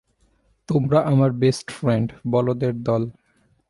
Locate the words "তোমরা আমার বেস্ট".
0.69-1.67